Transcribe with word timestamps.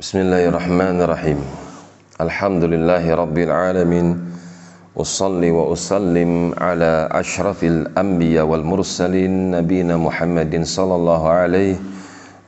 بسم 0.00 0.18
الله 0.18 0.48
الرحمن 0.48 0.96
الرحيم 1.04 1.38
الحمد 2.24 2.64
لله 2.72 3.04
رب 3.04 3.38
العالمين 3.38 4.08
أصلي 4.96 5.50
وأسلم 5.52 6.56
على 6.56 7.08
أشرف 7.12 7.64
الأنبياء 7.64 8.44
والمرسلين 8.48 9.50
نبينا 9.50 9.96
محمد 10.00 10.64
صلى 10.64 10.94
الله 10.96 11.22
عليه 11.28 11.76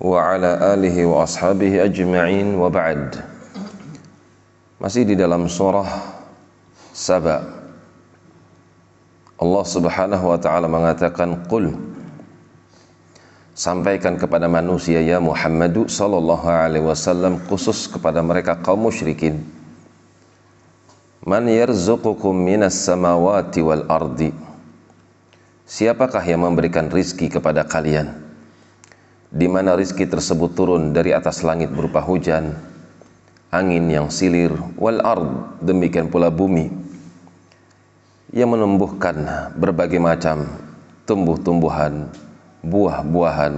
وعلى 0.00 0.50
آله 0.74 0.96
وأصحابه 1.04 1.84
أجمعين 1.84 2.56
وبعد 2.56 3.20
مسيدي 4.80 5.12
dalam 5.20 5.44
surah 5.44 5.92
سبأ 6.96 7.38
الله 9.44 9.62
سبحانه 9.68 10.20
وتعالى 10.24 10.66
mengatakan 10.72 11.44
قل 11.52 11.68
قل 11.68 11.91
sampaikan 13.52 14.16
kepada 14.16 14.48
manusia 14.48 15.04
ya 15.04 15.20
Muhammadu 15.20 15.84
sallallahu 15.88 16.48
alaihi 16.48 16.84
wasallam 16.84 17.36
khusus 17.48 17.88
kepada 17.88 18.24
mereka 18.24 18.56
kaum 18.60 18.88
musyrikin. 18.88 19.44
Man 21.22 21.46
yarzuqukum 21.46 22.34
minas 22.34 22.74
samawati 22.82 23.60
wal 23.62 23.86
ardi? 23.86 24.34
Siapakah 25.62 26.24
yang 26.26 26.42
memberikan 26.42 26.90
rizki 26.90 27.30
kepada 27.30 27.62
kalian? 27.62 28.18
Di 29.32 29.48
mana 29.48 29.78
rizki 29.78 30.04
tersebut 30.04 30.52
turun 30.52 30.92
dari 30.92 31.14
atas 31.16 31.40
langit 31.40 31.72
berupa 31.72 32.04
hujan 32.04 32.52
angin 33.48 33.84
yang 33.88 34.08
silir 34.08 34.52
wal 34.80 35.00
ard 35.00 35.62
demikian 35.62 36.10
pula 36.10 36.32
bumi. 36.32 36.68
Yang 38.32 38.48
menumbuhkan 38.48 39.16
berbagai 39.60 40.00
macam 40.00 40.48
tumbuh-tumbuhan 41.04 42.08
buah-buahan 42.62 43.54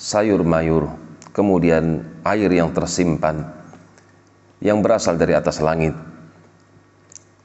sayur 0.00 0.44
mayur 0.44 0.88
kemudian 1.32 2.04
air 2.24 2.50
yang 2.50 2.72
tersimpan 2.72 3.44
yang 4.58 4.82
berasal 4.82 5.14
dari 5.14 5.38
atas 5.38 5.62
langit 5.62 5.94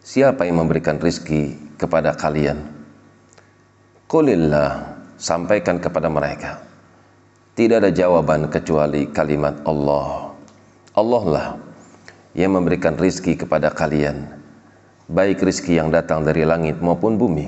Siapa 0.04 0.44
yang 0.44 0.60
memberikan 0.60 1.00
rizki 1.00 1.56
kepada 1.80 2.12
kalian? 2.12 2.60
Qulillah, 4.04 5.00
sampaikan 5.16 5.80
kepada 5.80 6.12
mereka. 6.12 6.60
Tidak 7.56 7.80
ada 7.80 7.88
jawaban 7.88 8.52
kecuali 8.52 9.08
kalimat 9.16 9.64
Allah. 9.64 10.36
Allah 10.92 11.24
lah 11.24 11.48
yang 12.36 12.52
memberikan 12.52 13.00
rizki 13.00 13.40
kepada 13.40 13.72
kalian. 13.72 14.28
Baik 15.08 15.40
rizki 15.40 15.80
yang 15.80 15.88
datang 15.88 16.28
dari 16.28 16.44
langit 16.44 16.84
maupun 16.84 17.16
bumi. 17.16 17.48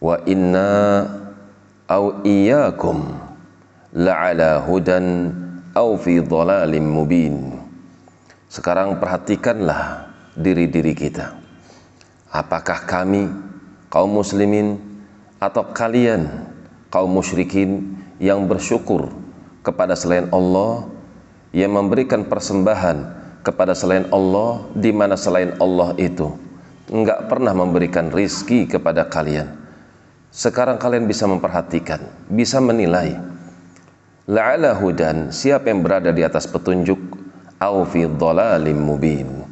Wa 0.00 0.24
inna 0.24 1.04
au 1.88 2.20
iyyakum 2.20 3.16
la'ala 3.96 4.60
hudan 4.60 5.32
au 5.72 5.96
fi 5.96 6.20
mubin. 6.84 7.56
Sekarang 8.48 9.00
perhatikanlah 9.00 10.12
diri-diri 10.36 10.92
kita. 10.92 11.36
Apakah 12.28 12.84
kami 12.84 13.28
kaum 13.88 14.12
muslimin 14.12 14.76
atau 15.40 15.64
kalian 15.72 16.28
kaum 16.92 17.08
musyrikin 17.08 17.96
yang 18.20 18.44
bersyukur 18.44 19.08
kepada 19.64 19.96
selain 19.96 20.28
Allah 20.28 20.88
yang 21.56 21.72
memberikan 21.72 22.28
persembahan 22.28 23.16
kepada 23.40 23.72
selain 23.72 24.04
Allah 24.12 24.68
di 24.76 24.92
mana 24.92 25.16
selain 25.16 25.56
Allah 25.56 25.96
itu 25.96 26.36
enggak 26.92 27.32
pernah 27.32 27.56
memberikan 27.56 28.12
rizki 28.12 28.68
kepada 28.68 29.08
kalian. 29.08 29.67
Sekarang 30.28 30.76
kalian 30.76 31.08
bisa 31.08 31.24
memperhatikan, 31.24 32.04
bisa 32.28 32.60
menilai. 32.60 33.16
La'ala 34.28 34.76
hudan, 34.76 35.32
siapa 35.32 35.72
yang 35.72 35.80
berada 35.80 36.12
di 36.12 36.20
atas 36.20 36.44
petunjuk 36.44 37.00
au 37.56 37.76
fi 37.88 38.04
dhalalim 38.04 38.76
mubin 38.76 39.48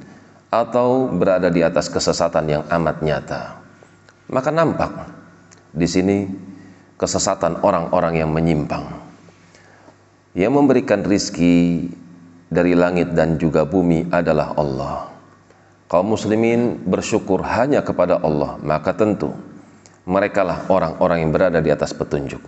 atau 0.53 1.09
berada 1.09 1.48
di 1.48 1.64
atas 1.64 1.88
kesesatan 1.88 2.44
yang 2.44 2.62
amat 2.69 3.00
nyata. 3.00 3.42
Maka 4.28 4.53
nampak 4.53 4.92
di 5.72 5.88
sini 5.88 6.28
kesesatan 7.00 7.64
orang-orang 7.64 8.20
yang 8.20 8.31
menyimpang. 8.32 8.84
Yang 10.37 10.53
memberikan 10.53 11.00
rizki 11.00 11.88
dari 12.53 12.76
langit 12.76 13.16
dan 13.16 13.41
juga 13.41 13.64
bumi 13.64 14.12
adalah 14.12 14.53
Allah. 14.60 15.08
Kaum 15.88 16.12
muslimin 16.12 16.84
bersyukur 16.84 17.41
hanya 17.41 17.81
kepada 17.81 18.20
Allah, 18.20 18.60
maka 18.60 18.93
tentu 18.93 19.32
merekalah 20.06 20.71
orang-orang 20.71 21.27
yang 21.27 21.34
berada 21.34 21.59
di 21.59 21.69
atas 21.75 21.91
petunjuk. 21.91 22.41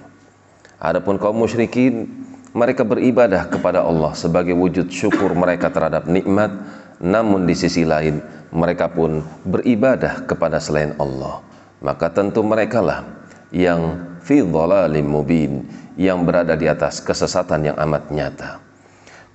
Adapun 0.79 1.19
kaum 1.19 1.35
musyrikin, 1.35 2.07
mereka 2.55 2.87
beribadah 2.87 3.51
kepada 3.51 3.83
Allah 3.83 4.15
sebagai 4.15 4.55
wujud 4.55 4.89
syukur 4.89 5.35
mereka 5.35 5.69
terhadap 5.69 6.07
nikmat. 6.07 6.55
Namun 7.03 7.47
di 7.47 7.55
sisi 7.55 7.83
lain 7.83 8.23
mereka 8.55 8.91
pun 8.91 9.23
beribadah 9.43 10.27
kepada 10.27 10.63
selain 10.63 10.95
Allah. 11.03 11.43
Maka 11.83 12.11
tentu 12.11 12.43
mereka 12.43 12.83
lah 12.83 13.07
yang 13.55 14.19
fi 14.23 14.43
dhalalim 14.43 15.07
mubin 15.07 15.67
yang 15.99 16.23
berada 16.27 16.55
di 16.55 16.67
atas 16.67 17.03
kesesatan 17.03 17.75
yang 17.75 17.77
amat 17.79 18.11
nyata. 18.11 18.51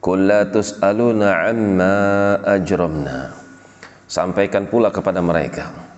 Kullatus 0.04 0.80
aluna 0.84 1.48
amma 1.48 1.96
ajramna. 2.44 3.32
Sampaikan 4.08 4.68
pula 4.68 4.92
kepada 4.92 5.24
mereka 5.24 5.93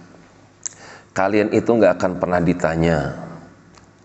kalian 1.15 1.55
itu 1.55 1.71
nggak 1.71 1.95
akan 1.95 2.13
pernah 2.19 2.43
ditanya 2.43 2.97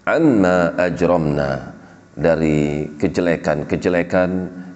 amma 0.07 0.79
ajramna 0.79 1.75
dari 2.15 2.87
kejelekan-kejelekan 2.97 4.31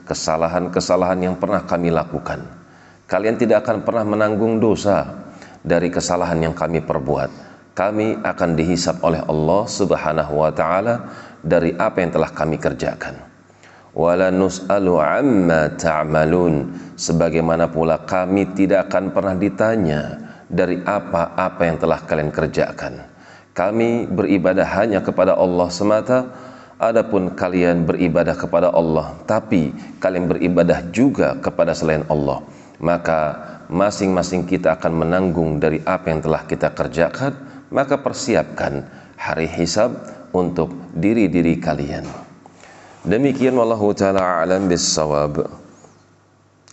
kesalahan-kesalahan 0.05 1.33
yang 1.33 1.35
pernah 1.39 1.63
kami 1.65 1.89
lakukan 1.95 2.65
Kalian 3.05 3.37
tidak 3.37 3.69
akan 3.69 3.85
pernah 3.85 4.03
menanggung 4.03 4.57
dosa 4.57 5.29
dari 5.61 5.93
kesalahan 5.93 6.41
yang 6.51 6.55
kami 6.57 6.81
perbuat. 6.81 7.31
Kami 7.77 8.25
akan 8.25 8.51
dihisap 8.57 9.05
oleh 9.05 9.21
Allah 9.21 9.63
Subhanahu 9.69 10.41
wa 10.41 10.49
taala 10.49 10.95
dari 11.45 11.77
apa 11.77 12.01
yang 12.01 12.17
telah 12.17 12.33
kami 12.33 12.57
kerjakan. 12.57 13.21
Wala 13.93 14.33
nus'alu 14.33 14.99
amma 14.99 15.69
ta'malun 15.77 16.75
sebagaimana 16.97 17.69
pula 17.69 18.03
kami 18.09 18.57
tidak 18.57 18.89
akan 18.89 19.13
pernah 19.13 19.37
ditanya 19.37 20.03
dari 20.49 20.81
apa-apa 20.83 21.63
yang 21.65 21.77
telah 21.81 22.01
kalian 22.05 22.31
kerjakan. 22.33 23.05
Kami 23.55 24.11
beribadah 24.11 24.67
hanya 24.81 25.01
kepada 25.01 25.39
Allah 25.39 25.69
semata. 25.71 26.19
Adapun 26.75 27.39
kalian 27.39 27.87
beribadah 27.87 28.35
kepada 28.35 28.75
Allah, 28.75 29.15
tapi 29.31 29.71
kalian 30.03 30.27
beribadah 30.27 30.83
juga 30.91 31.39
kepada 31.39 31.71
selain 31.71 32.03
Allah 32.11 32.43
maka 32.83 33.21
masing-masing 33.71 34.45
kita 34.49 34.75
akan 34.77 34.93
menanggung 35.07 35.57
dari 35.57 35.81
apa 35.85 36.11
yang 36.11 36.21
telah 36.25 36.43
kita 36.45 36.73
kerjakan. 36.77 37.33
Maka 37.75 37.99
persiapkan 37.99 38.87
hari 39.19 39.51
hisab 39.51 39.99
untuk 40.31 40.71
diri-diri 40.95 41.59
kalian. 41.59 42.07
Demikian 43.03 43.59
wallahu 43.59 43.91
taala 43.97 44.47
alam 44.47 44.71
bis 44.71 44.95